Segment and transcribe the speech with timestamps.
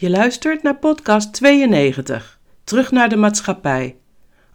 [0.00, 3.96] Je luistert naar podcast 92, Terug naar de maatschappij.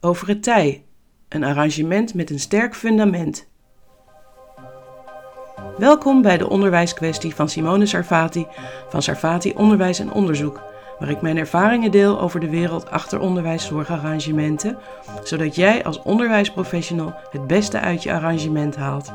[0.01, 0.83] Over het tij,
[1.29, 3.47] een arrangement met een sterk fundament.
[5.77, 8.45] Welkom bij de onderwijskwestie van Simone Sarfati
[8.89, 10.61] van Sarfati Onderwijs en Onderzoek,
[10.99, 14.77] waar ik mijn ervaringen deel over de wereld achter onderwijszorgarrangementen,
[15.23, 19.13] zodat jij als onderwijsprofessional het beste uit je arrangement haalt.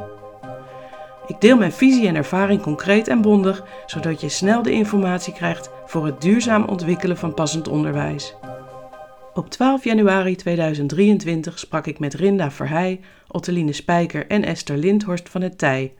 [1.28, 5.70] Ik deel mijn visie en ervaring concreet en bondig, zodat je snel de informatie krijgt
[5.86, 8.34] voor het duurzaam ontwikkelen van passend onderwijs.
[9.34, 15.42] Op 12 januari 2023 sprak ik met Rinda Verheij, Otteline Spijker en Esther Lindhorst van
[15.42, 15.92] het TIJ,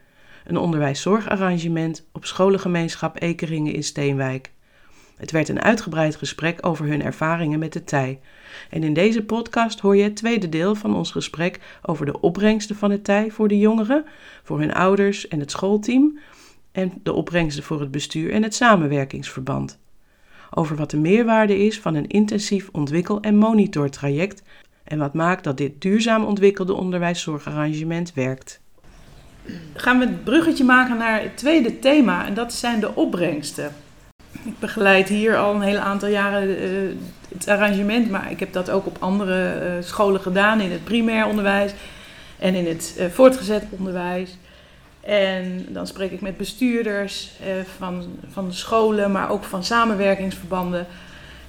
[0.45, 4.51] een onderwijszorgarrangement op scholengemeenschap Ekeringen in Steenwijk.
[5.19, 8.19] Het werd een uitgebreid gesprek over hun ervaringen met de TIJ.
[8.69, 12.75] En in deze podcast hoor je het tweede deel van ons gesprek over de opbrengsten
[12.75, 14.05] van het TIJ voor de jongeren,
[14.43, 16.19] voor hun ouders en het schoolteam,
[16.71, 19.79] en de opbrengsten voor het bestuur en het samenwerkingsverband.
[20.49, 24.43] Over wat de meerwaarde is van een intensief ontwikkel- en monitortraject
[24.83, 28.61] en wat maakt dat dit duurzaam ontwikkelde onderwijszorgarrangement werkt.
[29.73, 33.71] Gaan we het bruggetje maken naar het tweede thema en dat zijn de opbrengsten.
[34.43, 36.95] Ik begeleid hier al een hele aantal jaren uh,
[37.33, 41.25] het arrangement, maar ik heb dat ook op andere uh, scholen gedaan, in het primair
[41.25, 41.73] onderwijs
[42.39, 44.37] en in het uh, voortgezet onderwijs.
[45.01, 47.31] En dan spreek ik met bestuurders
[47.77, 50.87] van, van de scholen, maar ook van samenwerkingsverbanden.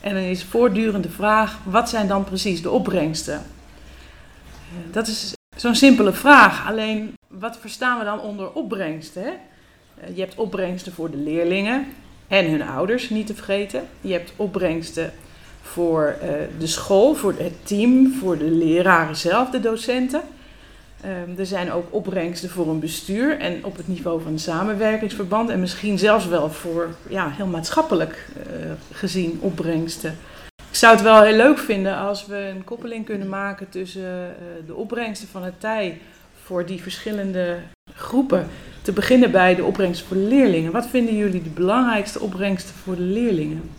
[0.01, 3.43] En dan is voortdurend de vraag: wat zijn dan precies de opbrengsten?
[4.91, 6.69] dat is zo'n simpele vraag.
[6.69, 9.23] Alleen, wat verstaan we dan onder opbrengsten?
[9.23, 9.33] Hè?
[10.15, 11.87] Je hebt opbrengsten voor de leerlingen,
[12.31, 13.83] en hun ouders niet te vergeten.
[14.01, 15.13] Je hebt opbrengsten
[15.63, 16.29] voor uh,
[16.59, 20.23] de school, voor het team, voor de leraren zelf, de docenten.
[21.05, 25.51] Um, er zijn ook opbrengsten voor een bestuur en op het niveau van een samenwerkingsverband
[25.51, 30.19] en misschien zelfs wel voor ja, heel maatschappelijk uh, gezien opbrengsten.
[30.57, 34.67] Ik zou het wel heel leuk vinden als we een koppeling kunnen maken tussen uh,
[34.67, 36.01] de opbrengsten van het tij
[36.43, 37.57] voor die verschillende
[37.95, 38.49] groepen
[38.83, 40.73] te beginnen bij de opbrengsten voor de leerlingen.
[40.73, 43.71] Wat vinden jullie de belangrijkste opbrengsten voor de leerlingen?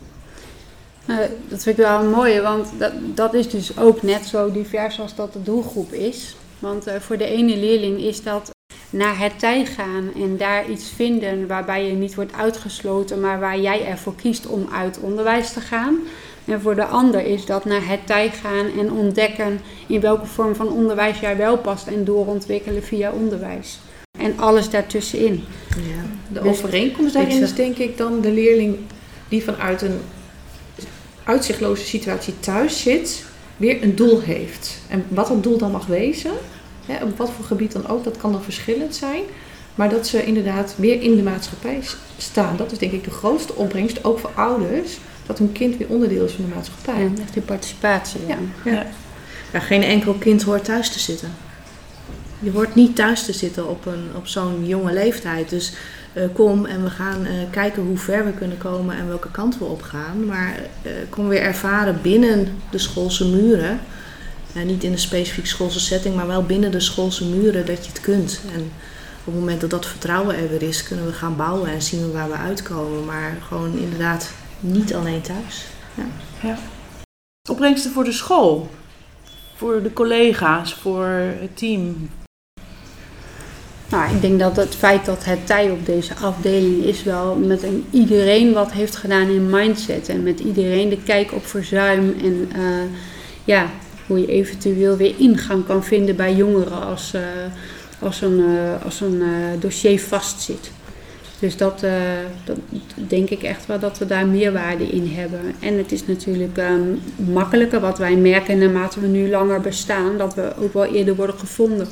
[1.06, 1.16] Uh,
[1.48, 5.14] dat vind ik wel mooi, want dat, dat is dus ook net zo divers als
[5.14, 6.36] dat de doelgroep is.
[6.58, 8.50] Want uh, voor de ene leerling is dat
[8.90, 13.60] naar het tij gaan en daar iets vinden waarbij je niet wordt uitgesloten, maar waar
[13.60, 15.98] jij ervoor kiest om uit onderwijs te gaan.
[16.44, 20.54] En voor de ander is dat naar het tij gaan en ontdekken in welke vorm
[20.54, 23.78] van onderwijs jij wel past en doorontwikkelen via onderwijs
[24.22, 25.44] en alles daartussenin.
[25.68, 26.04] Ja.
[26.28, 28.76] De dus overeenkomst daarin is denk ik dan de leerling
[29.28, 29.98] die vanuit een
[31.24, 33.24] uitzichtloze situatie thuis zit,
[33.56, 34.78] weer een doel heeft.
[34.88, 36.32] En wat dat doel dan mag wezen,
[36.86, 39.22] hè, op wat voor gebied dan ook, dat kan dan verschillend zijn.
[39.74, 41.80] Maar dat ze inderdaad weer in de maatschappij
[42.16, 42.56] staan.
[42.56, 46.24] Dat is denk ik de grootste opbrengst, ook voor ouders, dat hun kind weer onderdeel
[46.24, 47.02] is van de maatschappij.
[47.02, 48.20] Ja, echt die participatie.
[48.26, 48.38] Ja.
[48.64, 48.86] Ja.
[49.52, 49.60] ja.
[49.60, 51.34] geen enkel kind hoort thuis te zitten
[52.42, 55.50] je hoort niet thuis te zitten op, een, op zo'n jonge leeftijd.
[55.50, 55.72] Dus
[56.12, 59.58] uh, kom en we gaan uh, kijken hoe ver we kunnen komen en welke kant
[59.58, 60.26] we op gaan.
[60.26, 63.80] Maar uh, kom weer ervaren binnen de schoolse muren.
[64.64, 68.00] niet in een specifiek schoolse setting, maar wel binnen de schoolse muren dat je het
[68.00, 68.40] kunt.
[68.54, 68.60] En
[69.18, 72.00] op het moment dat dat vertrouwen er weer is, kunnen we gaan bouwen en zien
[72.00, 73.04] we waar we uitkomen.
[73.04, 74.30] Maar gewoon inderdaad
[74.60, 75.64] niet alleen thuis.
[75.94, 76.04] Ja.
[76.42, 76.58] ja.
[77.50, 78.70] Opbrengsten voor de school,
[79.56, 81.06] voor de collega's, voor
[81.40, 82.08] het team,
[83.92, 87.62] nou, ik denk dat het feit dat het tij op deze afdeling is wel met
[87.62, 90.08] een, iedereen wat heeft gedaan in mindset.
[90.08, 92.82] En met iedereen de kijk op verzuim en uh,
[93.44, 93.66] ja,
[94.06, 97.20] hoe je eventueel weer ingang kan vinden bij jongeren als, uh,
[97.98, 99.22] als een, uh, als een
[99.60, 100.70] dossier vastzit.
[101.38, 101.84] Dus dat,
[102.44, 102.56] dat,
[102.94, 105.40] denk ik echt wel dat we daar meerwaarde in hebben.
[105.60, 107.00] En het is natuurlijk um,
[107.32, 111.38] makkelijker wat wij merken naarmate we nu langer bestaan, dat we ook wel eerder worden
[111.38, 111.88] gevonden.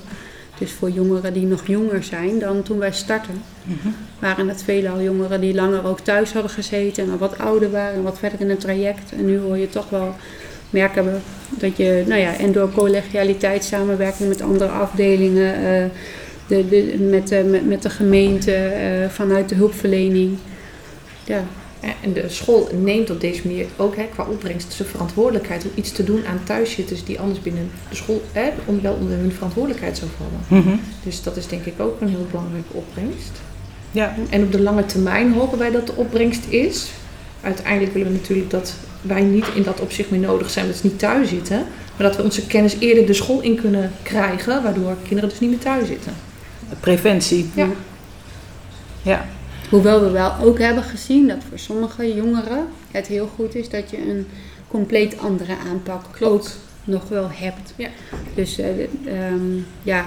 [0.60, 3.43] Dus voor jongeren die nog jonger zijn dan toen wij starten,
[4.19, 8.03] waren het veelal jongeren die langer ook thuis hadden gezeten en wat ouder waren en
[8.03, 9.12] wat verder in het traject.
[9.12, 10.15] En nu hoor je toch wel
[10.71, 11.16] merken we
[11.51, 15.84] dat je, nou ja, en door collegialiteit, samenwerking met andere afdelingen, uh,
[16.47, 18.72] de, de, met, uh, met, met, de gemeente,
[19.03, 20.39] uh, vanuit de hulpverlening.
[21.24, 21.45] Ja,
[21.80, 25.92] en de school neemt op deze manier ook hè, qua opbrengst zijn verantwoordelijkheid om iets
[25.92, 29.97] te doen aan thuiszitters die anders binnen de school hè, om, wel onder hun verantwoordelijkheid
[29.97, 30.65] zou vallen.
[30.65, 30.77] Mhm.
[31.03, 33.41] Dus dat is denk ik ook een heel belangrijke opbrengst.
[33.91, 34.15] Ja.
[34.30, 36.91] En op de lange termijn hopen wij dat de opbrengst is.
[37.41, 40.86] Uiteindelijk willen we natuurlijk dat wij niet in dat opzicht meer nodig zijn dat ze
[40.86, 41.66] niet thuis zitten.
[41.97, 45.50] Maar dat we onze kennis eerder de school in kunnen krijgen, waardoor kinderen dus niet
[45.50, 46.12] meer thuis zitten.
[46.80, 47.50] Preventie.
[47.54, 47.68] Ja.
[49.03, 49.27] Ja.
[49.70, 53.90] Hoewel we wel ook hebben gezien dat voor sommige jongeren het heel goed is dat
[53.90, 54.26] je een
[54.68, 56.32] compleet andere aanpak Klopt.
[56.32, 56.48] ook
[56.84, 57.72] nog wel hebt.
[57.76, 57.88] Ja.
[58.34, 58.68] Dus eh,
[59.06, 60.04] ehm, ja,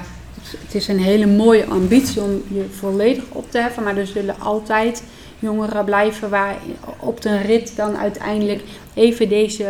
[0.65, 4.39] het- is een hele mooie ambitie om je volledig op te heffen, maar er zullen
[4.39, 5.03] altijd
[5.39, 6.55] jongeren blijven waar
[6.99, 8.61] op de rit dan uiteindelijk
[8.93, 9.67] even deze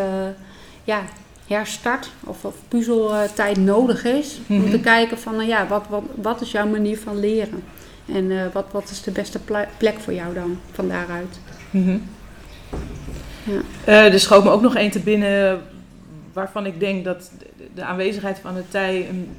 [0.84, 1.02] ja,
[1.48, 4.40] herstart of, of puzzeltijd nodig is.
[4.50, 4.70] Om Mhm.
[4.72, 7.64] te kijken van nou ja, wat, wat, wat is jouw manier van leren?
[8.06, 9.40] En eh, wat, wat is de beste
[9.78, 11.40] plek voor jou dan van daaruit?
[11.72, 11.98] Mhm.
[13.44, 13.62] Ja.
[13.86, 15.62] Eh, er schoot me ook nog één te binnen
[16.34, 17.46] waarvan ik denk dat de-
[17.76, 19.30] de aanwezigheid van het tij een,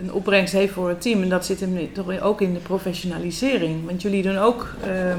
[0.00, 1.22] een opbrengst heeft voor het team.
[1.22, 3.86] En dat zit hem toch ook in de professionalisering.
[3.86, 5.18] Want jullie doen ook ehm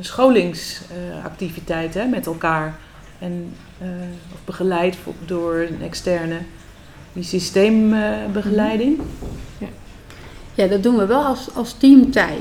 [0.00, 2.74] scholingsactiviteiten met elkaar.
[3.18, 3.86] En, eh,
[4.34, 4.96] of begeleid
[5.26, 6.38] door een externe.
[7.12, 9.00] Die systeembegeleiding.
[10.54, 12.36] Ja, dat doen we wel als, als teamtij.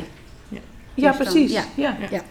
[0.50, 0.60] ja,
[0.96, 1.52] Dus dan- precies.
[1.76, 1.98] ja.
[2.12, 2.22] ja.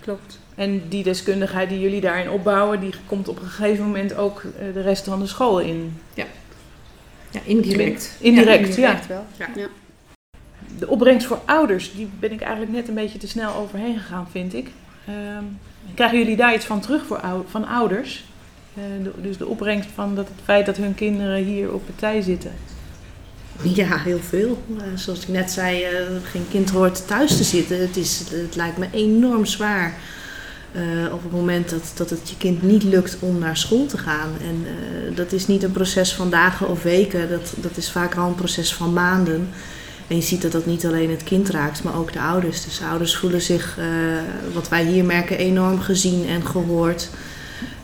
[0.00, 0.38] Klopt.
[0.54, 4.74] En die deskundigheid die jullie daarin opbouwen, die komt op een gegeven moment ook eh,
[4.74, 6.00] de rest van de school in.
[7.30, 8.16] Ja, indirect.
[8.20, 9.00] Indirect, ja.
[9.08, 9.24] Wel.
[9.36, 9.46] Ja.
[9.56, 9.66] Ja.
[10.78, 14.26] De opbrengst voor ouders, die ben ik eigenlijk net een beetje te snel overheen gegaan,
[14.30, 14.68] vind ik.
[15.06, 15.44] Ehm,
[15.94, 18.24] krijgen jullie daar iets van terug voor ou- van ouders?
[18.74, 22.20] Eh, de- dus de opbrengst van dat, het feit dat hun kinderen hier op partij
[22.20, 22.52] zitten.
[23.62, 24.62] Ja, heel veel.
[24.78, 25.92] Eh, zoals ik net zei, eh,
[26.30, 27.80] geen kind hoort thuis te zitten.
[27.80, 29.94] Het, is, het lijkt me enorm zwaar
[30.72, 33.98] eh, op het moment dat, dat het je kind niet lukt om naar school te
[33.98, 34.30] gaan.
[34.40, 34.66] En
[35.14, 38.34] dat is niet een proces van dagen of weken, dat, dat is vaak al een
[38.34, 39.48] proces van maanden.
[40.06, 42.64] En je ziet dat dat niet alleen het kind raakt, maar ook de ouders.
[42.64, 43.78] Dus de ouders voelen zich,
[44.52, 47.08] wat wij hier merken, enorm gezien en gehoord.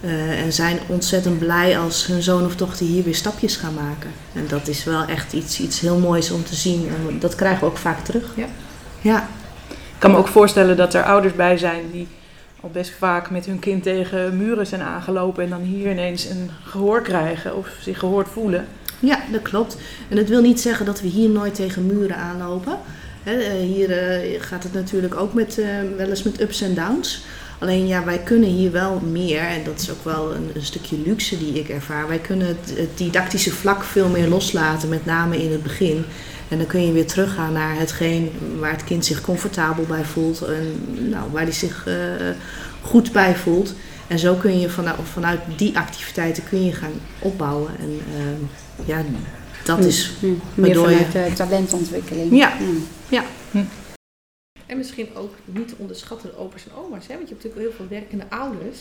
[0.05, 4.11] Eh, en zijn ontzettend blij als hun zoon of dochter hier weer stapjes gaan maken.
[4.33, 6.89] En dat is wel echt iets, iets heel moois om te zien.
[6.89, 8.33] En dat krijgen we ook vaak terug.
[8.37, 8.47] Ja.
[9.01, 9.29] Ja,
[9.69, 12.09] Ik kan me ook voorstellen dat er ouders bij zijn die
[12.61, 16.51] al best vaak met hun kind tegen muren zijn aangelopen en dan hier ineens een
[16.65, 18.67] gehoor krijgen of zich gehoord voelen.
[18.99, 19.77] ja, dat klopt.
[20.09, 22.79] En dat wil niet zeggen dat we hier nooit tegen muren aanlopen.
[23.23, 25.61] Eh, hier eh, gaat het natuurlijk ook met,
[25.97, 27.25] wel eens met ups en downs.
[27.59, 30.97] Alleen ja, wij kunnen hier wel meer, en dat is ook wel een, een stukje
[31.05, 32.09] luxe die ik ervaar.
[32.09, 36.05] Wij kunnen het, het didactische vlak veel meer loslaten, met name in het begin.
[36.49, 40.43] En dan kun je weer teruggaan naar hetgeen waar het kind zich comfortabel bij voelt.
[40.43, 40.75] En
[41.09, 41.95] nou, waar hij zich eh,
[42.83, 43.75] goed bij voelt.
[44.07, 47.71] En zo kun je vanuit, vanuit die activiteiten kun je gaan opbouwen.
[47.81, 49.03] En ehm, ja,
[49.65, 52.37] dat is Ja, meer waardoor je- vanuit eh, talentontwikkeling.
[53.09, 53.25] Ja.
[54.67, 57.07] En misschien ook niet te onderschatten de opa's en oma's.
[57.07, 57.15] Hè?
[57.15, 58.79] Want je hebt natuurlijk heel veel werkende ouders.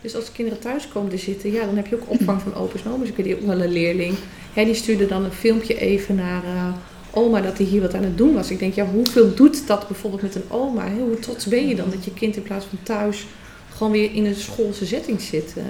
[0.00, 2.82] Dus als kinderen thuis komen te zitten, ja, dan heb je ook opvang van opa's
[2.84, 3.08] en oma's.
[3.08, 4.14] Ik weet ook wel een leerling.
[4.54, 6.74] Ja, die stuurde dan een filmpje even naar eh,
[7.10, 8.50] oma dat hij hier wat aan het doen was.
[8.50, 10.88] Ik denk, ja, hoeveel doet dat bijvoorbeeld met een oma?
[10.88, 10.98] Hè?
[10.98, 13.26] Hoe trots ben je dan dat je kind in plaats van thuis
[13.74, 15.54] gewoon weer in een schoolse setting zit?
[15.56, 15.62] Eh,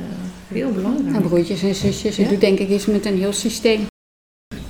[0.49, 1.17] heel belangrijk.
[1.17, 2.29] En broertjes en zusjes, het Ja.
[2.33, 3.87] doet denk ik iets met een heel systeem.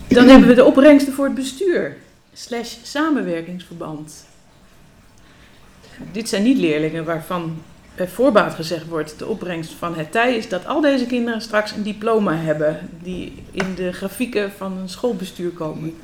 [0.09, 1.97] Dan hebben we de opbrengsten voor het bestuur.
[2.33, 4.25] Slash samenwerkingsverband.
[6.13, 7.57] Dit zijn niet leerlingen waarvan
[7.95, 9.19] bij voorbaat gezegd wordt...
[9.19, 12.79] de opbrengst van het tij is dat al deze kinderen straks een diploma hebben...
[13.03, 15.95] die in de grafieken van een schoolbestuur komen.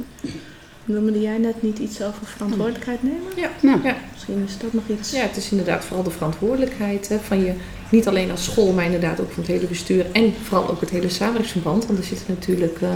[0.84, 3.32] Noemde jij net niet iets over verantwoordelijkheid nemen?
[3.36, 3.50] Ja.
[3.60, 3.78] Ja.
[3.82, 3.96] Ja.
[4.12, 5.10] Misschien is dat nog iets.
[5.10, 7.52] Ja, het is inderdaad vooral de verantwoordelijkheid hè, van je,
[7.90, 10.90] niet alleen als school, maar inderdaad ook van het hele bestuur en vooral ook het
[10.90, 11.86] hele samenwerkingsverband.
[11.86, 12.88] Want er zitten natuurlijk eh,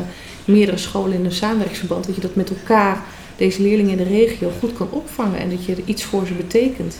[0.45, 3.03] meerdere scholen in een samenwerkingsverband, dat je dat met elkaar,
[3.37, 6.33] deze leerlingen in de regio, goed kan opvangen en dat je er iets voor ze
[6.35, 6.99] betekent.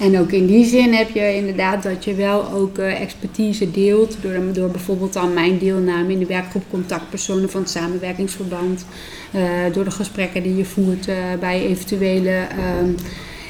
[0.00, 4.16] En ook in die zin heb je inderdaad dat je wel ook eh, expertise deelt.
[4.20, 8.86] Door, door bijvoorbeeld dan mijn deelname in de werkgroep contactpersonen van het samenwerkingsverband.
[9.32, 9.42] eh,
[9.72, 12.88] door de gesprekken die je voert eh, bij eventuele ehm,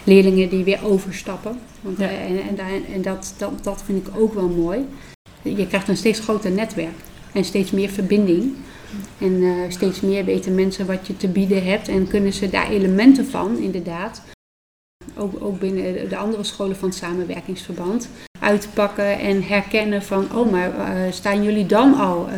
[0.05, 1.59] leerlingen die weer overstappen.
[1.81, 2.09] Want, Ja.
[2.09, 4.79] en en, daar- en dat, dat, dat vind ik ook wel mooi.
[5.43, 6.95] Je krijgt een steeds groter netwerk
[7.33, 8.53] en steeds meer verbinding.
[9.19, 12.71] En eh, steeds meer weten mensen wat je te bieden hebt en kunnen ze daar
[12.71, 14.23] elementen van, inderdaad,
[15.17, 18.09] ook, ook binnen de andere scholen van het samenwerkingsverband,
[18.41, 22.29] uitpakken en herkennen van, oh maar eh, staan jullie dan al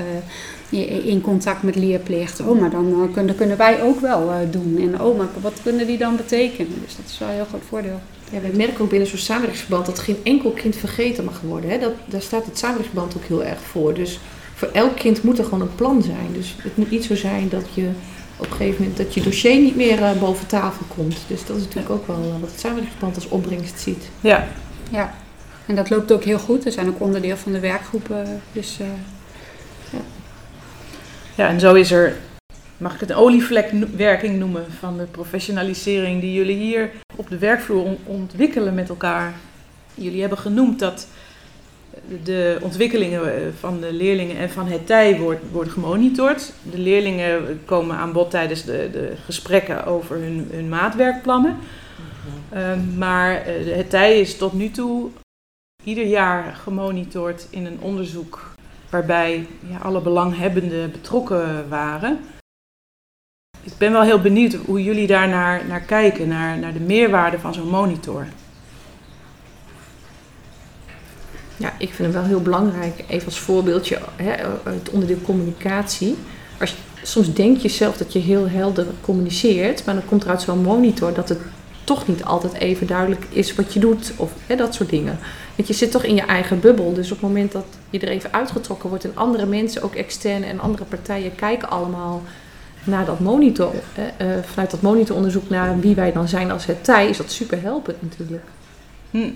[0.71, 2.41] eh, in contact met leerplicht?
[2.41, 4.79] Oh maar dan kunnen, kunnen wij ook wel doen.
[4.81, 6.81] En oh maar wat kunnen die dan betekenen?
[6.85, 8.01] Dus dat is wel een heel groot voordeel.
[8.33, 11.71] Ja, wij merken ook binnen zo'n samenwerkingsverband dat geen enkel kind vergeten mag worden.
[11.71, 11.79] Hè.
[11.79, 13.95] Dat, daar staat het samenwerkingsverband ook heel erg voor.
[13.95, 14.21] Dus
[14.57, 16.33] voor elk kind moet er gewoon een plan zijn.
[16.33, 17.91] Dus het moet niet zo zijn dat je
[18.37, 21.17] op een gegeven moment dat je dossier niet meer eh, boven tafel komt.
[21.27, 24.11] Dus dat is natuurlijk ook wel eh, wat het samenwerkingsverband als opbrengst ziet.
[24.21, 24.49] Ja,
[24.91, 25.15] Ja,
[25.67, 26.65] en dat loopt ook heel goed.
[26.65, 28.43] We zijn ook onderdeel van de werkgroepen.
[28.53, 28.87] Dus eh,
[31.35, 32.17] ja en zo is er
[32.77, 37.97] mag ik het een olievlekwerking noemen van de professionalisering die jullie hier op de werkvloer
[38.05, 39.35] ontwikkelen met elkaar.
[39.95, 41.07] Jullie hebben genoemd dat
[42.23, 46.53] de ontwikkelingen eh, van de leerlingen en van het tij wordt, worden gemonitord.
[46.71, 51.57] De leerlingen komen aan bod tijdens de, de gesprekken over hun, hun maatwerkplannen.
[52.51, 55.11] Ehm, maar uh, het tij is tot nu toe
[55.85, 58.55] ieder jaar gemonitord in een onderzoek
[58.91, 62.19] waarbij ja, alle belanghebbenden betrokken waren.
[63.63, 67.39] Ik ben wel heel benieuwd hoe jullie daar naar, naar kijken, naar, naar de meerwaarde
[67.39, 68.27] van zo'n monitor.
[71.57, 73.05] Ja, ik vind hem wel heel belangrijk.
[73.09, 74.31] Even als voorbeeldje, hè,
[74.71, 76.17] het onderdeel communicatie.
[76.61, 80.43] Als soms denk je zelf dat je heel helder communiceert, maar dan komt er uit
[80.43, 81.39] zo'n monitor dat het
[81.85, 85.19] toch niet altijd even duidelijk is wat je doet of hè, dat soort dingen.
[85.57, 86.93] Want je zit toch in je eigen bubbel.
[86.95, 90.47] Dus op het moment dat je er even uitgetrokken wordt en andere mensen, ook externe
[90.47, 92.23] en andere partijen, kijken allemaal
[92.85, 97.09] naar dat monitor, uh, vanuit dat monitoronderzoek naar wie wij dan zijn als het tij,
[97.09, 98.45] is dat super helpend natuurlijk.
[99.11, 99.31] Hm.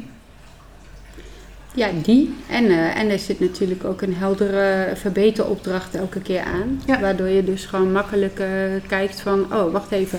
[1.75, 2.35] Ja, die.
[2.49, 6.83] En, uh, en er zit natuurlijk ook een heldere verbeteropdracht elke keer aan.
[7.01, 8.43] Waardoor je dus gewoon makkelijk
[8.89, 10.19] kijkt van, oh, wacht even.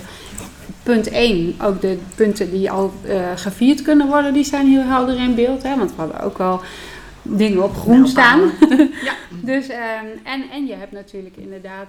[0.84, 5.20] Punt 1, ook de punten die al uh, gevierd kunnen worden, die zijn heel helder
[5.20, 5.64] in beeld.
[5.64, 5.78] Hè?
[5.78, 6.62] Want we hadden ook al
[7.22, 8.40] dingen op groen staan.
[9.08, 9.14] ja.
[9.30, 11.88] dus, um, en, en je hebt natuurlijk inderdaad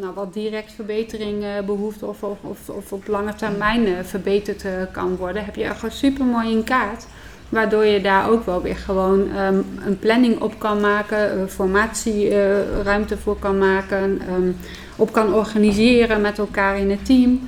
[0.00, 4.64] nou, wat direct verbetering uh, behoeft of, of, of, of, op lange termijn uh, verbeterd
[4.92, 7.06] kan worden, heb je er gewoon super mooi in kaart.
[7.52, 13.38] Waardoor je daar ook wel weer gewoon um, een planning op kan maken, formatieruimte voor
[13.38, 14.56] kan maken, um,
[14.96, 17.40] op kan organiseren met elkaar in het team.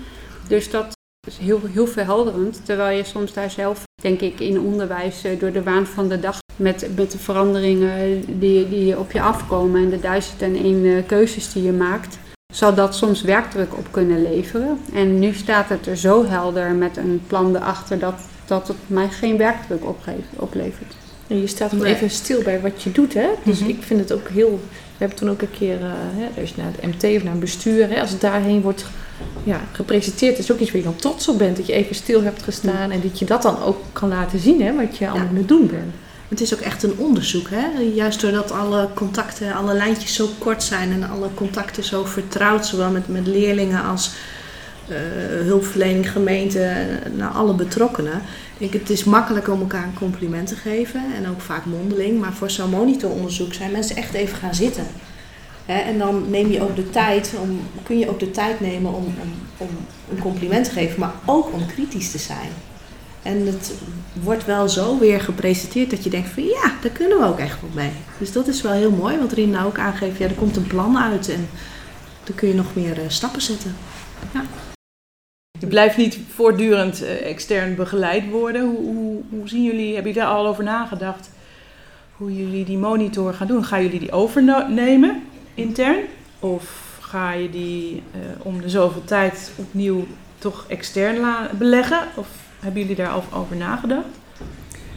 [0.49, 0.87] Dus dat
[1.26, 2.64] is heel, heel verhelderend.
[2.64, 6.38] Terwijl je soms daar zelf, denk ik, in onderwijs door de waan van de dag
[6.56, 11.52] met, met de veranderingen die, die op je afkomen en de duizend en één keuzes
[11.52, 12.18] die je maakt,
[12.52, 14.78] zal dat soms werkdruk op kunnen leveren.
[14.94, 18.14] En nu staat het er zo helder met een plan erachter dat,
[18.46, 19.82] dat het mij geen werkdruk
[20.36, 20.94] oplevert.
[21.26, 23.28] En je staat ook even stil bij wat je doet, hè?
[23.44, 23.68] Dus mhm.
[23.68, 24.60] ik vind het ook heel.
[24.70, 27.32] We hebben toen ook een keer, uh, hè, als je naar het MT of naar
[27.32, 28.84] een bestuur, hè, als het daarheen wordt
[29.44, 31.56] ja, gepresenteerd, is ook iets waar je dan trots op bent.
[31.56, 34.62] Dat je even stil hebt gestaan en dat je dat dan ook kan laten zien,
[34.62, 35.94] hè, wat je allemaal aan het doen bent.
[36.28, 37.80] Het is ook echt een onderzoek, hè?
[37.94, 42.90] Juist doordat alle contacten, alle lijntjes zo kort zijn en alle contacten zo vertrouwd, zowel
[42.90, 44.10] met, met leerlingen als
[45.44, 46.86] hulpverlening, gemeente,
[47.16, 48.22] naar alle betrokkenen.
[48.58, 52.32] Ik, het is makkelijk om elkaar een compliment te geven en ook vaak mondeling, maar
[52.32, 54.86] voor zo'n monitoronderzoek zijn mensen echt even gaan zitten.
[55.66, 59.04] En dan neem je ook de tijd om, kun je ook de tijd nemen om,
[59.04, 59.68] om, om
[60.10, 62.48] een compliment te geven, maar ook om kritisch te zijn.
[63.22, 63.72] En het
[64.22, 67.60] wordt wel zo weer gepresenteerd dat je denkt van ja, daar kunnen we ook echt
[67.60, 67.92] wel mee.
[68.18, 70.18] Dus dat is wel heel mooi, wat Rien nou ook aangeeft.
[70.18, 71.48] Ja, er komt een plan uit en
[72.24, 73.74] dan kun je nog meer uh, stappen zetten.
[74.32, 74.44] Ja.
[75.64, 78.62] Je blijft niet voortdurend uh, extern begeleid worden.
[78.64, 81.30] Hoe, hoe, zien jullie, hebben jullie daar al over nagedacht?
[82.16, 83.64] Hoe jullie die monitor gaan doen?
[83.64, 85.23] Gaan jullie die overnemen
[85.54, 85.97] intern?
[86.40, 90.06] Of ga je die uh, om de zoveel tijd opnieuw
[90.38, 91.25] toch extern
[91.59, 92.00] beleggen?
[92.14, 92.28] Of
[92.61, 94.06] hebben jullie daar over nagedacht?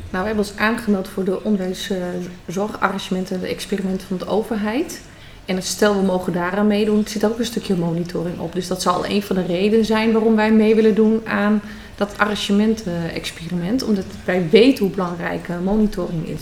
[0.10, 5.02] Nou, we hebben ons aangemeld voor de onderwijszorgarrangementen en de experimenten van de overheid.
[5.48, 8.54] En stel we mogen daaraan meedoen, zit ook een stukje monitoring op.
[8.54, 11.62] Dus dat zal een van de redenen zijn waarom wij mee willen doen aan
[11.96, 13.84] dat arrangement-experiment.
[13.84, 16.42] Omdat wij weten hoe belangrijk monitoring is.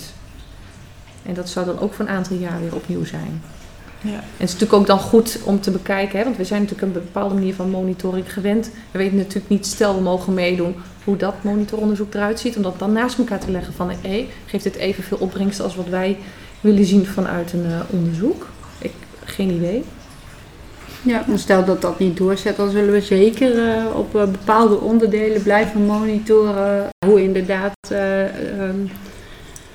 [1.23, 3.41] En dat zou dan ook voor een aantal jaar weer opnieuw zijn.
[4.01, 4.11] Ja.
[4.11, 6.87] En het is natuurlijk ook dan goed om te bekijken, hè, want we zijn natuurlijk
[6.87, 8.69] een bepaalde manier van monitoring gewend.
[8.91, 12.55] We weten natuurlijk niet, stel we mogen meedoen, hoe dat monitoronderzoek eruit ziet.
[12.55, 15.87] Om dat dan naast elkaar te leggen van, hé, geeft dit evenveel opbrengst als wat
[15.89, 16.17] wij
[16.61, 18.47] willen zien vanuit een uh, onderzoek?
[19.35, 19.83] Geen idee.
[21.01, 24.79] Ja, en stel dat dat niet doorzet, dan zullen we zeker uh, op uh, bepaalde
[24.79, 28.89] onderdelen blijven monitoren hoe inderdaad um,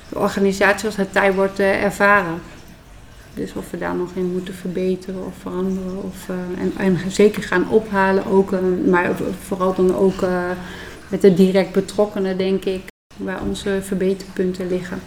[0.09, 2.41] de organisatie als het tij wordt ervaren.
[3.33, 6.03] Dus of we daar nog in moeten verbeteren of veranderen.
[6.03, 8.51] Of, en, en, zeker gaan ophalen, ook,
[8.85, 9.11] maar
[9.45, 10.25] vooral dan ook
[11.07, 12.81] met de direct betrokkenen, denk ik,
[13.17, 14.99] waar onze verbeterpunten liggen.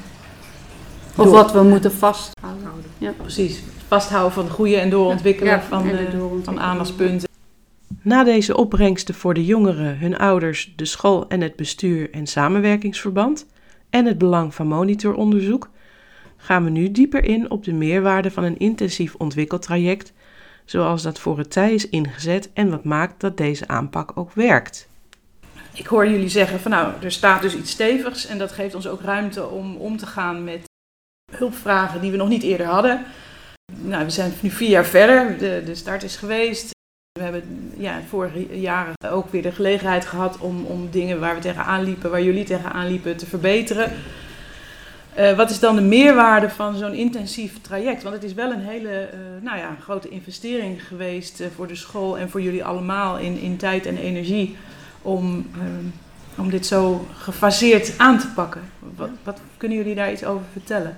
[1.17, 2.71] Of wat we moeten vasthouden.
[2.99, 3.13] Ja.
[3.17, 7.29] Precies, vasthouden van het goede en doorontwikkelen van, de, van aandachtspunten.
[8.03, 13.47] Na deze opbrengsten voor de jongeren, hun ouders, de school en het bestuur en samenwerkingsverband
[13.91, 15.71] en het belang van monitoronderzoek,
[16.37, 20.13] gaan we nu dieper in op de meerwaarde van een intensief ontwikkeltraject,
[20.65, 24.89] zoals dat voor het tij is ingezet en wat maakt dat deze aanpak ook werkt
[25.75, 28.89] ik hoor jullie zeggen van nou, er staat dus iets stevigs en dat geeft ons
[28.89, 30.63] ook ruimte om om te gaan met
[31.39, 33.05] hulpvragen die we nog niet eerder hadden.
[33.73, 36.73] Nou, we zijn nu vier jaar verder, de, de start is geweest.
[37.19, 41.41] We hebben ja, vorige jaren ook weer de gelegenheid gehad om, om dingen waar we
[41.41, 43.93] tegenaan liepen, waar jullie tegenaan liepen, te verbeteren.
[45.19, 48.03] Uh, wat is dan de meerwaarde van zo'n intensief traject?
[48.03, 51.75] Want het is wel een hele uh, nou ja, grote investering geweest uh, voor de
[51.75, 54.57] school en voor jullie allemaal in, in tijd en energie
[55.03, 55.47] om,
[56.37, 58.63] om dit zo gefaseerd aan te pakken.
[58.97, 60.97] Wat, wat kunnen jullie daar iets over vertellen?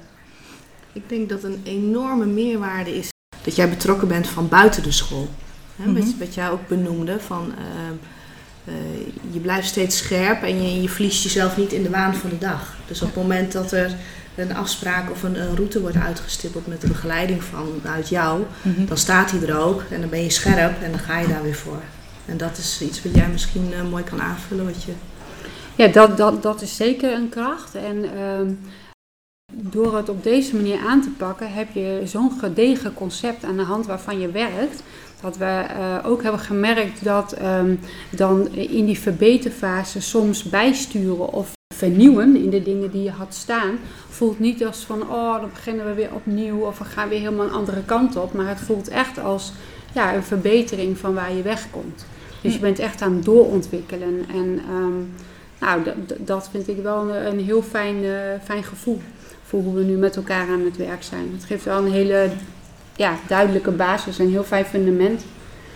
[0.97, 3.09] Ik denk dat een enorme meerwaarde is
[3.43, 5.29] dat jij betrokken bent van buiten de school.
[5.77, 7.53] Hè, wat, wat jij ook benoemde, van
[9.31, 12.39] je blijft steeds scherp en je, je verliest jezelf niet in de waan van de
[12.39, 12.77] dag.
[12.87, 13.97] Dus op het moment dat er
[14.35, 18.87] een afspraak of een, een, route wordt uitgestippeld met de begeleiding vanuit jou, Mhm.
[18.87, 21.43] dan staat hij er ook en dan ben je scherp en dan ga je daar
[21.43, 21.83] weer voor.
[22.27, 24.65] En dat is iets wat jij misschien uh, mooi kan aanvullen.
[24.65, 24.93] Wat je...
[25.75, 27.75] Ja, dat, dat, dat is zeker een kracht.
[27.75, 28.53] En uh,
[29.59, 33.63] door het op deze manier aan te pakken, heb je zo'n gedegen concept aan de
[33.63, 34.83] hand waarvan je werkt.
[35.21, 41.53] Dat we uh, ook hebben gemerkt dat um, dan in die verbeterfase soms bijsturen of
[41.75, 45.87] vernieuwen in de dingen die je had staan, voelt niet als van oh, dan beginnen
[45.87, 48.33] we weer opnieuw of we gaan weer helemaal een andere kant op.
[48.33, 49.53] Maar het voelt echt als
[49.95, 52.07] ja, een verbetering van waar je wegkomt.
[52.43, 54.25] Dus je bent echt aan het doorontwikkelen.
[54.29, 55.13] En um,
[55.61, 55.83] nou,
[56.19, 58.11] dat vind ik wel een, een heel fijn, uh,
[58.45, 59.01] fijn gevoel
[59.47, 61.29] voor hoe we nu met elkaar aan het werk zijn.
[61.33, 62.31] Het geeft wel een hele
[62.97, 65.25] ja, duidelijke basis, een heel fijn fundament.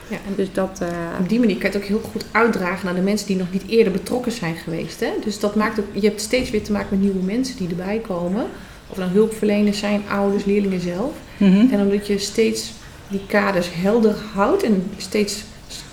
[0.08, 0.88] Ja, en dus dat, uh,
[1.20, 3.52] op die manier kan je het ook heel goed uitdragen naar de mensen die nog
[3.52, 5.00] niet eerder betrokken zijn geweest.
[5.00, 5.10] Hè?
[5.24, 7.98] Dus dat maakt ook, je hebt steeds weer te maken met nieuwe mensen die erbij
[7.98, 8.46] komen.
[8.86, 11.12] Of dan hulpverleners zijn, ouders, leerlingen zelf.
[11.36, 11.72] Mhm.
[11.72, 12.72] En omdat je steeds
[13.08, 15.42] die kaders helder houdt en steeds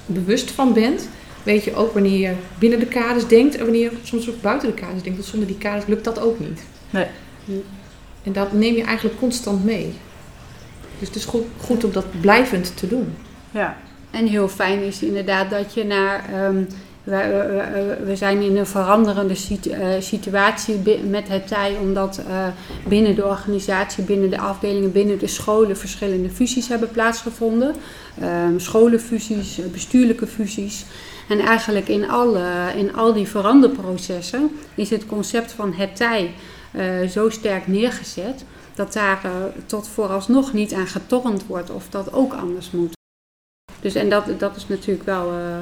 [0.05, 1.07] bewust van bent,
[1.43, 4.69] weet je ook wanneer je binnen de kaders denkt en wanneer je soms ook buiten
[4.69, 5.17] de kaders denkt.
[5.17, 6.61] Want zonder die kaders lukt dat ook niet.
[6.89, 7.05] Nee.
[8.23, 9.93] En dat neem je eigenlijk constant mee.
[10.99, 13.15] Dus het is goed, goed om dat blijvend te doen.
[13.51, 13.77] Ja.
[14.11, 16.45] En heel fijn is inderdaad dat je naar.
[16.45, 16.67] Um,
[17.03, 22.47] we, we, zijn in een veranderende uh, situatie met het tij, omdat uh,
[22.87, 27.75] binnen de organisatie, binnen de afdelingen, binnen de scholen verschillende fusies hebben plaatsgevonden.
[28.23, 30.85] Um, scholenfusies, bestuurlijke fusies.
[31.29, 36.33] En eigenlijk in, alle, in al die veranderprocessen is het concept van het tij
[36.77, 38.43] uh, zo sterk neergezet
[38.75, 39.31] dat daar uh,
[39.65, 42.95] tot vooralsnog niet aan getornd wordt of dat ook anders moet.
[43.79, 45.57] Dus en dat, dat is natuurlijk wel uh,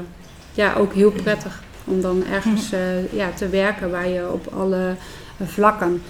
[0.53, 2.69] ja, ook heel prettig om dan ergens
[3.11, 4.95] ja, te werken waar je op alle
[5.43, 6.01] vlakken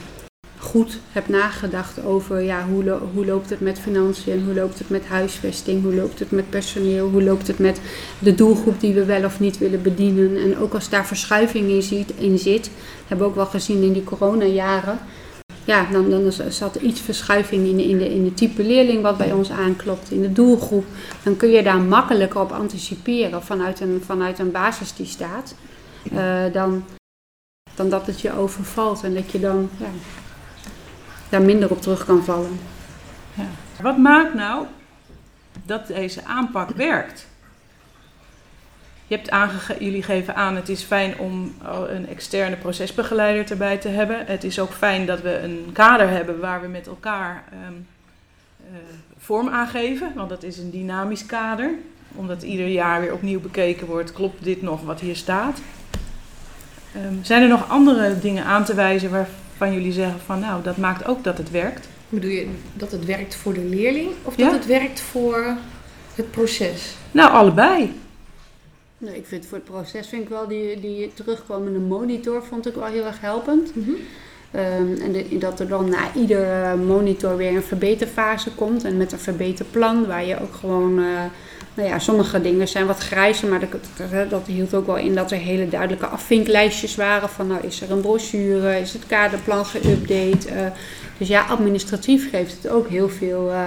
[0.75, 5.05] goed hebt nagedacht over ja, hoe, hoe loopt het met financiën, hoe loopt het met
[5.05, 7.81] huisvesting, hoe loopt het met personeel, hoe loopt het met
[8.19, 10.38] de doelgroep die we wel of niet willen bedienen.
[10.38, 12.71] En ook als daar verschuiving in, ziet, in zit,
[13.07, 14.99] hebben we ook wel gezien in die coronajaren,
[15.65, 19.17] ja, dan, dan zat er iets verschuiving in in, de, in de type leerling wat
[19.17, 20.85] bij ons aanklopt, in de doelgroep.
[21.23, 25.55] Dan kun je daar makkelijker op anticiperen vanuit een, vanuit een basis die staat,
[26.13, 26.83] uh, dan,
[27.75, 29.88] dan dat het je overvalt en dat je dan ja,
[31.29, 32.59] daar minder op terug kan vallen.
[33.33, 33.45] Ja.
[33.81, 34.65] Wat maakt nou
[35.65, 37.27] dat deze aanpak werkt?
[39.07, 41.53] Je hebt aange jullie geven aan, het is fijn om
[41.88, 44.25] een externe procesbegeleider erbij te hebben.
[44.25, 47.88] Het is ook fijn dat we een kader hebben waar we met elkaar um,
[48.71, 48.77] uh,
[49.17, 51.71] vorm aangeven, want dat is een dynamisch kader.
[52.15, 55.61] Omdat ieder jaar weer opnieuw bekeken wordt, klopt dit nog wat hier staat?
[56.95, 59.11] Um, zijn er nog andere dingen aan te wijzen
[59.57, 61.87] waarvan jullie zeggen van nou, dat maakt ook dat het werkt?
[62.09, 64.45] Bedoel je dat het werkt voor de leerling of Ja?
[64.45, 65.57] dat het werkt voor
[66.15, 66.95] het proces?
[67.11, 67.93] Nou, allebei.
[68.97, 72.73] Nee, ik vind voor het proces vind ik wel die, die terugkomende monitor vond ik
[72.73, 73.75] wel heel erg helpend.
[73.75, 73.91] Mhm.
[74.55, 79.19] Um, en dat er dan na iedere monitor weer een verbeterfase komt en met een
[79.19, 81.05] verbeterplan waar je ook gewoon, uh,
[81.73, 83.61] nou ja, sommige dingen zijn wat grijzer, maar
[84.29, 87.91] dat, hield ook wel in dat er hele duidelijke afvinklijstjes waren van nou is er
[87.91, 90.47] een brochure, is het kaderplan geüpdate.
[90.47, 90.65] Uh,
[91.17, 93.59] dus ja, administratief geeft het ook heel veel uh,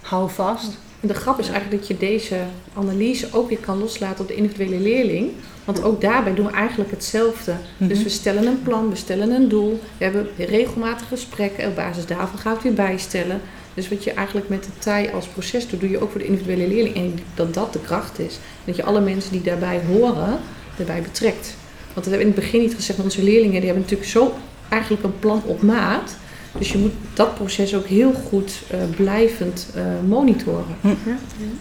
[0.00, 0.78] houvast.
[1.00, 2.36] De grap is eigenlijk dat je deze
[2.74, 5.30] analyse ook weer kan loslaten op de individuele leerling.
[5.72, 7.54] Want ook daarbij doen we eigenlijk hetzelfde.
[7.76, 7.88] Mhm.
[7.88, 9.80] Dus we stellen een plan, we stellen een doel.
[9.98, 11.68] We hebben regelmatig gesprekken.
[11.68, 13.40] Op basis daarvan gaan we het weer bijstellen.
[13.74, 16.26] Dus wat je eigenlijk met de TAI als proces doet, doe je ook voor de
[16.26, 16.96] individuele leerling.
[16.96, 18.38] En dat dat de kracht is.
[18.64, 20.38] Dat je alle mensen die daarbij horen,
[20.78, 21.54] erbij betrekt.
[21.94, 22.98] Want dat hebben we in het begin niet gezegd.
[22.98, 24.34] Onze leerlingen die hebben natuurlijk zo
[24.68, 26.16] eigenlijk een plan op maat.
[26.58, 30.76] Dus je moet dat proces ook heel goed uh, blijvend uh, monitoren.
[30.80, 31.16] Ja.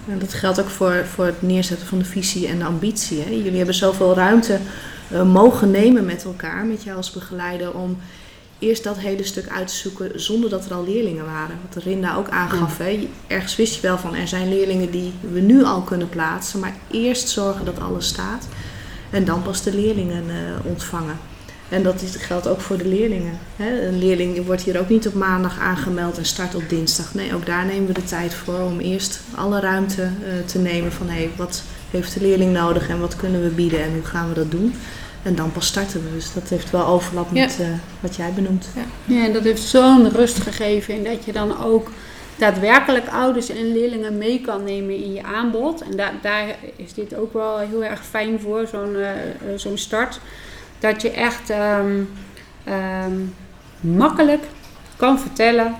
[0.07, 3.21] En dat geldt ook voor, voor het neerzetten van de visie en de ambitie.
[3.21, 3.29] Hè.
[3.29, 4.59] Jullie hebben zoveel ruimte
[5.11, 7.97] uh, mogen nemen met elkaar, met jou als begeleider, om
[8.59, 11.59] eerst dat hele stuk uit te zoeken zonder dat er al leerlingen waren.
[11.73, 12.77] Wat Rinda ook aangaf.
[12.77, 13.09] Hè?
[13.27, 16.59] Ergens wist je wel van er zijn leerlingen die we nu al kunnen plaatsen.
[16.59, 18.47] Maar eerst zorgen dat alles staat.
[19.09, 21.17] En dan pas de leerlingen uh, ontvangen.
[21.69, 23.39] En dat geldt ook voor de leerlingen.
[23.55, 23.87] Hè?
[23.87, 27.13] Een leerling wordt hier ook niet op maandag aangemeld en start op dinsdag.
[27.13, 30.91] Nee, ook daar nemen we de tijd voor om eerst alle ruimte uh, te nemen
[30.91, 34.03] van hé, hey, wat heeft de leerling nodig en wat kunnen we bieden en hoe
[34.03, 34.73] gaan we dat doen.
[35.23, 36.09] En dan pas starten we.
[36.13, 37.67] Dus dat heeft wel overlap met uh,
[37.99, 38.67] wat jij benoemt.
[38.75, 39.15] Ja.
[39.15, 41.91] ja, en dat heeft zo'n rust gegeven in dat je dan ook
[42.35, 45.81] daadwerkelijk ouders en leerlingen mee kan nemen in je aanbod.
[45.81, 49.09] En da daar is dit ook wel heel erg fijn voor, zo'n uh,
[49.55, 50.19] zo'n start.
[50.79, 52.09] Dat je echt um,
[52.67, 53.33] um,
[53.79, 54.43] makkelijk
[54.95, 55.75] kan vertellen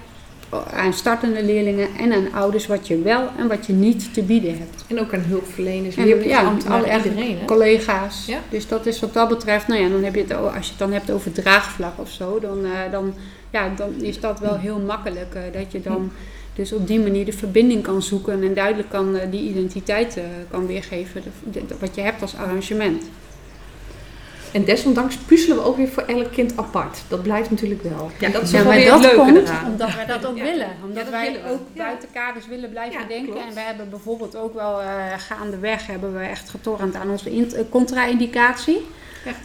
[0.73, 4.57] aan startende leerlingen en aan ouders wat je wel en wat je niet te bieden
[4.57, 4.85] hebt.
[4.87, 7.45] En ook aan hulpverleners, en, ja, alle iedereen, hè?
[7.45, 8.25] collega's.
[8.25, 8.39] Ja?
[8.49, 10.79] Dus dat is wat dat betreft, nou ja, dan heb je het, als je het
[10.79, 13.13] dan hebt over draagvlak of zo, dan, uh, dan,
[13.49, 15.35] ja, dan is dat wel heel makkelijk.
[15.35, 16.11] Uh, dat je dan
[16.53, 20.17] dus op die manier de verbinding kan zoeken en duidelijk kan uh, die identiteit
[20.51, 23.03] kan weergeven, de, de, wat je hebt als arrangement.
[24.51, 27.01] En desondanks puzzelen we ook weer voor elk kind apart.
[27.07, 28.11] Dat blijft natuurlijk wel.
[28.19, 29.71] Ja, dat is ja, maar dat komt eraan.
[29.71, 30.69] omdat wij dat ook willen.
[30.83, 33.33] Omdat ja, wij ook buiten kaders willen blijven denken.
[33.33, 33.47] Klopt.
[33.47, 37.45] En we hebben bijvoorbeeld ook wel uh, gaandeweg hebben we echt getornd aan onze uh,
[37.69, 38.85] contra-indicatie.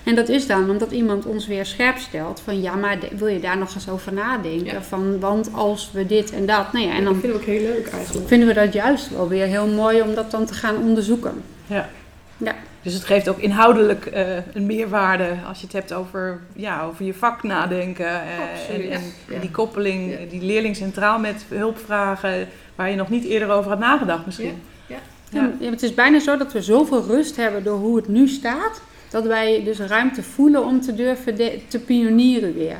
[0.04, 3.40] En dat is dan omdat iemand ons weer scherp stelt van ja, maar wil je
[3.40, 4.84] daar nog eens over nadenken?
[4.84, 6.72] Van, want als we dit en dat.
[6.72, 8.28] Nou ja, en dan dat vinden we ook heel leuk eigenlijk.
[8.28, 11.42] Vinden we dat juist wel weer heel mooi om dat dan te gaan onderzoeken.
[11.66, 11.88] Ja.
[12.36, 12.54] Ja.
[12.84, 17.04] Dus het geeft ook inhoudelijk uh, een meerwaarde als je het hebt over, ja, over
[17.04, 18.06] je vak nadenken.
[18.06, 19.02] Uh, en, en,
[19.34, 20.16] en, die koppeling, ja.
[20.30, 24.62] die leerling centraal met hulpvragen waar je nog niet eerder over had nagedacht misschien.
[24.86, 24.96] Ja.
[25.30, 25.70] Ja.
[25.70, 29.24] het is bijna zo dat we zoveel rust hebben door hoe het nu staat, dat
[29.24, 31.36] wij dus ruimte voelen om te durven
[31.68, 32.76] te pionieren weer.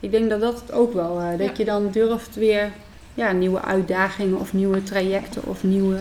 [0.00, 2.72] Ik denk dat dat het ook wel, uh, dat je dan durft weer
[3.14, 5.98] ja, nieuwe uitdagingen of nieuwe trajecten of nieuwe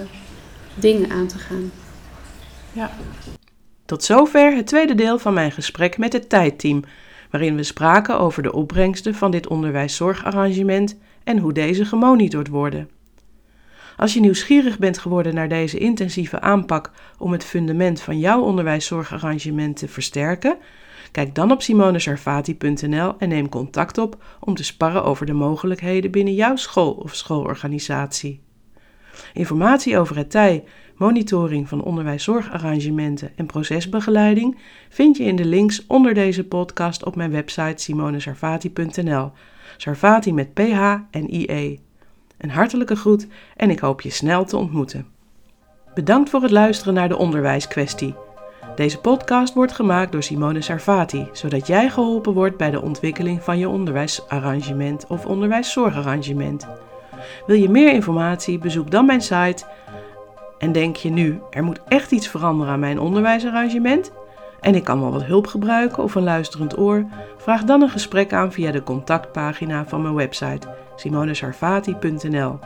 [0.76, 1.72] dingen aan te gaan.
[2.74, 2.92] Ja.
[3.86, 6.84] Tot zover het tweede deel van mijn gesprek met het tijdteam,
[7.30, 12.90] waarin we spraken over de opbrengsten van dit onderwijszorgarrangement en hoe deze gemonitord worden.
[13.98, 19.78] Als je nieuwsgierig bent geworden naar deze intensieve aanpak om het fundament van jouw onderwijszorgarrangement
[19.78, 20.58] te versterken,
[21.12, 26.34] kijk dan op simonesarvati.nl en neem contact op om te sparren over de mogelijkheden binnen
[26.34, 28.42] jouw school of schoolorganisatie.
[29.34, 30.64] Informatie over het TIJ
[31.02, 34.58] monitoring van onderwijszorgarrangementen en procesbegeleiding
[34.90, 39.32] vind je in de links onder deze podcast op mijn website simonesarvati.nl.
[39.78, 41.80] Sarvati met PH en IE.
[42.38, 45.08] Een hartelijke groet en ik hoop je snel te ontmoeten.
[45.94, 48.16] Bedankt voor het luisteren naar de onderwijskwestie.
[48.76, 53.58] Deze podcast wordt gemaakt door Simone Sarvati, zodat jij geholpen wordt bij de ontwikkeling van
[53.58, 56.68] je onderwijsarrangement of onderwijszorgarrangement.
[57.48, 58.58] Wil je meer informatie?
[58.58, 59.66] Bezoek dan mijn site
[60.62, 64.12] en denk je nu, er moet echt iets veranderen aan mijn onderwijsarrangement?
[64.60, 67.06] En ik kan wel wat hulp gebruiken of een luisterend oor?
[67.38, 72.60] Vraag dan een gesprek aan via de contactpagina van mijn website simonesarvati.nl.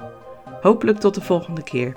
[0.61, 1.93] Hopelijk tot de volgende keer.